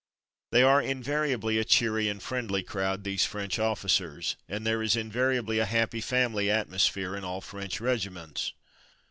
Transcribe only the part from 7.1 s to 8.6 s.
in all French regiments.